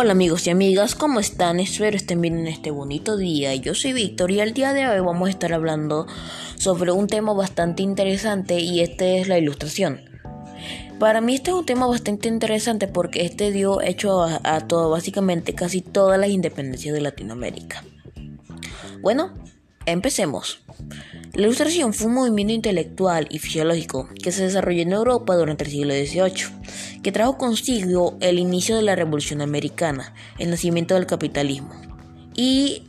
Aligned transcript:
Hola 0.00 0.12
amigos 0.12 0.46
y 0.46 0.50
amigas, 0.50 0.94
¿cómo 0.94 1.18
están? 1.18 1.58
Espero 1.58 1.96
estén 1.96 2.20
bien 2.20 2.38
en 2.38 2.46
este 2.46 2.70
bonito 2.70 3.16
día. 3.16 3.52
Yo 3.56 3.74
soy 3.74 3.92
Víctor 3.92 4.30
y 4.30 4.38
el 4.38 4.54
día 4.54 4.72
de 4.72 4.86
hoy 4.86 5.00
vamos 5.00 5.26
a 5.26 5.30
estar 5.30 5.52
hablando 5.52 6.06
sobre 6.54 6.92
un 6.92 7.08
tema 7.08 7.32
bastante 7.32 7.82
interesante 7.82 8.60
y 8.60 8.78
este 8.78 9.18
es 9.18 9.26
la 9.26 9.38
ilustración. 9.38 10.02
Para 11.00 11.20
mí 11.20 11.34
este 11.34 11.50
es 11.50 11.56
un 11.56 11.66
tema 11.66 11.88
bastante 11.88 12.28
interesante 12.28 12.86
porque 12.86 13.24
este 13.24 13.50
dio 13.50 13.80
hecho 13.80 14.22
a, 14.22 14.40
a 14.44 14.68
todo, 14.68 14.88
básicamente 14.90 15.56
casi 15.56 15.80
todas 15.80 16.16
las 16.16 16.30
independencias 16.30 16.94
de 16.94 17.00
Latinoamérica. 17.00 17.82
Bueno, 19.02 19.34
empecemos. 19.84 20.60
La 21.34 21.42
ilustración 21.42 21.92
fue 21.92 22.06
un 22.06 22.14
movimiento 22.14 22.54
intelectual 22.54 23.26
y 23.30 23.40
fisiológico 23.40 24.08
que 24.22 24.30
se 24.30 24.44
desarrolló 24.44 24.82
en 24.82 24.92
Europa 24.92 25.34
durante 25.34 25.64
el 25.64 25.70
siglo 25.70 25.92
XVIII, 25.92 26.46
que 27.02 27.12
trajo 27.12 27.38
consigo 27.38 28.16
el 28.20 28.38
inicio 28.38 28.76
de 28.76 28.82
la 28.82 28.96
Revolución 28.96 29.40
Americana, 29.40 30.14
el 30.38 30.50
nacimiento 30.50 30.94
del 30.94 31.06
capitalismo 31.06 31.70
y 32.34 32.82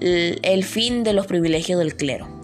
el 0.00 0.64
fin 0.64 1.04
de 1.04 1.12
los 1.12 1.26
privilegios 1.26 1.78
del 1.78 1.96
clero. 1.96 2.34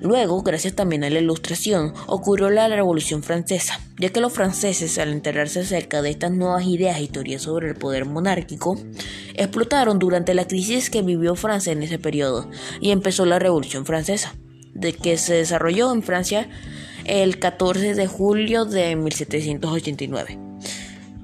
Luego, 0.00 0.42
gracias 0.42 0.74
también 0.74 1.02
a 1.02 1.08
la 1.08 1.18
Ilustración, 1.18 1.94
ocurrió 2.06 2.50
la 2.50 2.68
Revolución 2.68 3.22
Francesa, 3.22 3.80
ya 3.98 4.10
que 4.10 4.20
los 4.20 4.34
franceses, 4.34 4.98
al 4.98 5.10
enterarse 5.10 5.60
acerca 5.60 6.02
de 6.02 6.10
estas 6.10 6.30
nuevas 6.30 6.66
ideas 6.66 7.00
y 7.00 7.08
teorías 7.08 7.40
sobre 7.40 7.70
el 7.70 7.76
poder 7.76 8.04
monárquico, 8.04 8.78
explotaron 9.34 9.98
durante 9.98 10.34
la 10.34 10.46
crisis 10.46 10.90
que 10.90 11.00
vivió 11.00 11.36
Francia 11.36 11.72
en 11.72 11.82
ese 11.82 11.98
periodo 11.98 12.50
y 12.82 12.90
empezó 12.90 13.24
la 13.24 13.38
Revolución 13.38 13.86
Francesa, 13.86 14.34
de 14.74 14.92
que 14.92 15.16
se 15.16 15.36
desarrolló 15.36 15.90
en 15.90 16.02
Francia 16.02 16.50
el 17.04 17.38
14 17.38 17.94
de 17.94 18.06
julio 18.06 18.64
de 18.64 18.96
1789. 18.96 20.38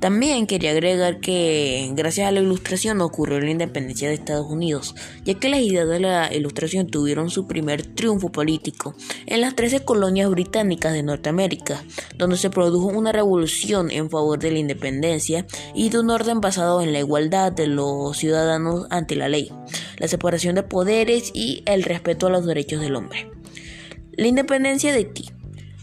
También 0.01 0.47
quería 0.47 0.71
agregar 0.71 1.21
que 1.21 1.91
gracias 1.93 2.27
a 2.27 2.33
la 2.33 2.41
ilustración 2.41 3.03
ocurrió 3.03 3.39
la 3.39 3.51
independencia 3.51 4.09
de 4.09 4.15
Estados 4.15 4.51
Unidos, 4.51 4.95
ya 5.25 5.35
que 5.35 5.51
las 5.51 5.61
ideas 5.61 5.87
de 5.87 6.01
la 6.01 6.35
ilustración 6.35 6.87
tuvieron 6.87 7.29
su 7.29 7.47
primer 7.47 7.85
triunfo 7.85 8.33
político 8.33 8.95
en 9.27 9.43
las 9.43 9.55
13 9.55 9.85
colonias 9.85 10.31
británicas 10.31 10.95
de 10.95 11.03
Norteamérica, 11.03 11.85
donde 12.17 12.39
se 12.39 12.49
produjo 12.49 12.87
una 12.87 13.13
revolución 13.13 13.91
en 13.91 14.09
favor 14.09 14.39
de 14.39 14.53
la 14.53 14.59
independencia 14.59 15.47
y 15.75 15.91
de 15.91 15.99
un 15.99 16.09
orden 16.09 16.41
basado 16.41 16.81
en 16.81 16.95
la 16.95 17.01
igualdad 17.01 17.53
de 17.53 17.67
los 17.67 18.17
ciudadanos 18.17 18.87
ante 18.89 19.17
la 19.17 19.29
ley, 19.29 19.53
la 19.99 20.09
separación 20.09 20.55
de 20.55 20.63
poderes 20.63 21.31
y 21.35 21.63
el 21.67 21.83
respeto 21.83 22.27
a 22.27 22.31
los 22.31 22.47
derechos 22.47 22.81
del 22.81 22.97
hombre. 22.97 23.31
La 24.13 24.29
independencia 24.29 24.93
de 24.93 24.99
Haití. 24.99 25.40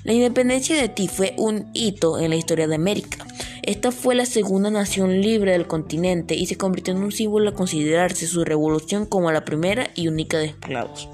La 0.07 0.13
independencia 0.13 0.75
de 0.75 0.81
Haití 0.81 1.07
fue 1.07 1.35
un 1.37 1.67
hito 1.73 2.17
en 2.17 2.31
la 2.31 2.35
historia 2.35 2.67
de 2.67 2.73
América 2.73 3.27
esta 3.67 3.91
fue 3.91 4.15
la 4.15 4.25
segunda 4.25 4.71
nación 4.71 5.19
libre 5.19 5.51
del 5.51 5.67
continente 5.67 6.35
y 6.35 6.45
se 6.45 6.55
convirtió 6.55 6.93
en 6.93 7.03
un 7.03 7.11
símbolo 7.11 7.49
a 7.49 7.53
considerarse 7.53 8.25
su 8.25 8.45
revolución 8.45 9.05
como 9.05 9.29
la 9.29 9.43
primera 9.43 9.89
y 9.93 10.07
única 10.07 10.37
de 10.37 10.45
esclavos. 10.45 11.09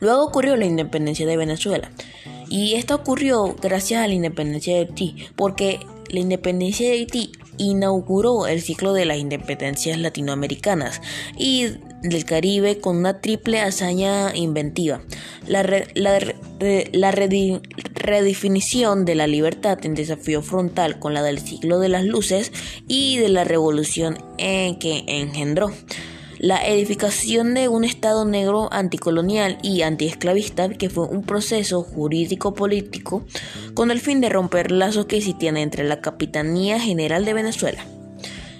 Luego 0.00 0.22
ocurrió 0.22 0.56
la 0.56 0.66
independencia 0.66 1.26
de 1.26 1.38
Venezuela. 1.38 1.90
Y 2.50 2.74
esta 2.74 2.94
ocurrió 2.94 3.56
gracias 3.62 4.04
a 4.04 4.08
la 4.08 4.12
independencia 4.12 4.74
de 4.74 4.80
Haití, 4.80 5.16
porque 5.36 5.80
la 6.10 6.20
independencia 6.20 6.86
de 6.86 6.96
Haití 6.96 7.32
inauguró 7.56 8.46
el 8.46 8.60
ciclo 8.60 8.92
de 8.92 9.06
las 9.06 9.16
independencias 9.16 9.98
latinoamericanas 9.98 11.00
y 11.38 11.68
del 12.08 12.24
Caribe 12.24 12.78
con 12.78 12.96
una 12.96 13.20
triple 13.20 13.60
hazaña 13.60 14.34
inventiva. 14.34 15.00
La, 15.46 15.62
redefinición 17.94 19.04
de 19.04 19.14
la 19.14 19.26
libertad 19.26 19.78
en 19.84 19.94
desafío 19.94 20.42
frontal 20.42 20.98
con 20.98 21.14
la 21.14 21.22
del 21.22 21.38
siglo 21.38 21.78
de 21.78 21.88
las 21.88 22.04
luces 22.04 22.52
y 22.88 23.16
de 23.18 23.28
la 23.28 23.44
revolución 23.44 24.18
en 24.38 24.78
que 24.78 25.04
engendró 25.06 25.72
la 26.38 26.66
edificación 26.66 27.54
de 27.54 27.68
un 27.68 27.84
Estado 27.84 28.24
negro 28.24 28.68
anticolonial 28.72 29.58
y 29.62 29.82
antiesclavista 29.82 30.68
que 30.68 30.90
fue 30.90 31.06
un 31.06 31.22
proceso 31.22 31.82
jurídico-político 31.82 33.24
con 33.74 33.90
el 33.90 34.00
fin 34.00 34.20
de 34.20 34.28
romper 34.28 34.70
lazos 34.70 35.06
que 35.06 35.16
existían 35.16 35.56
entre 35.56 35.84
la 35.84 36.00
Capitanía 36.00 36.78
General 36.78 37.24
de 37.24 37.34
Venezuela. 37.34 37.84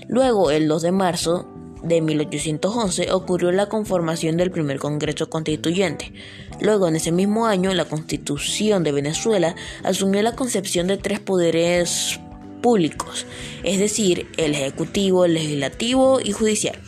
Luego, 0.09 0.51
el 0.51 0.69
2 0.69 0.83
de 0.83 0.93
marzo 0.93 1.56
de 1.83 2.01
1811 2.01 3.13
ocurrió 3.13 3.53
la 3.53 3.69
conformación 3.69 4.37
del 4.37 4.51
primer 4.51 4.79
Congreso 4.79 5.29
Constituyente. 5.29 6.13
Luego, 6.61 6.89
en 6.89 6.97
ese 6.97 7.13
mismo 7.13 7.47
año, 7.47 7.73
la 7.75 7.85
Constitución 7.85 8.83
de 8.83 8.93
Venezuela 8.93 9.55
asumió 9.85 10.23
la 10.23 10.35
concepción 10.35 10.87
de 10.87 10.97
tres 10.97 11.21
poderes 11.21 12.19
públicos, 12.63 13.27
es 13.63 13.79
decir, 13.79 14.29
el 14.37 14.55
Ejecutivo, 14.55 15.25
el 15.25 15.35
Legislativo 15.35 16.21
y 16.21 16.33
Judicial 16.33 16.79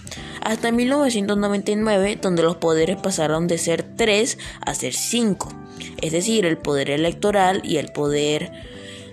hasta 0.41 0.72
1999, 0.72 2.19
donde 2.22 2.43
los 2.43 2.56
poderes 2.56 2.97
pasaron 2.97 3.49
de 3.49 3.59
ser 3.59 3.82
tres 3.82 4.38
a 4.60 4.75
ser 4.75 4.94
cinco, 4.94 5.53
es 6.00 6.12
decir, 6.12 6.47
el 6.47 6.56
poder 6.56 6.91
electoral 6.91 7.60
y 7.65 7.76
el 7.76 7.93
poder 7.93 8.50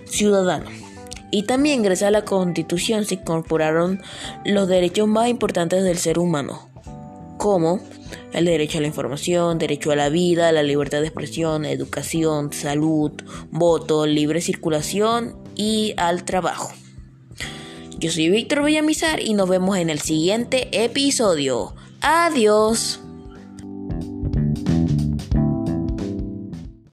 ciudadano. 0.06 0.85
Y 1.30 1.42
también 1.44 1.82
gracias 1.82 2.08
a 2.08 2.12
la 2.12 2.24
constitución 2.24 3.04
se 3.04 3.14
incorporaron 3.14 4.00
los 4.44 4.68
derechos 4.68 5.08
más 5.08 5.28
importantes 5.28 5.82
del 5.82 5.98
ser 5.98 6.18
humano, 6.18 6.68
como 7.36 7.80
el 8.32 8.44
derecho 8.44 8.78
a 8.78 8.80
la 8.80 8.86
información, 8.86 9.58
derecho 9.58 9.90
a 9.90 9.96
la 9.96 10.08
vida, 10.08 10.52
la 10.52 10.62
libertad 10.62 11.00
de 11.00 11.06
expresión, 11.06 11.64
educación, 11.64 12.52
salud, 12.52 13.12
voto, 13.50 14.06
libre 14.06 14.40
circulación 14.40 15.36
y 15.54 15.94
al 15.96 16.24
trabajo. 16.24 16.70
Yo 17.98 18.10
soy 18.10 18.28
Víctor 18.28 18.62
Villamizar 18.62 19.20
y 19.20 19.32
nos 19.32 19.48
vemos 19.48 19.78
en 19.78 19.88
el 19.88 20.00
siguiente 20.00 20.84
episodio. 20.84 21.74
Adiós. 22.02 23.00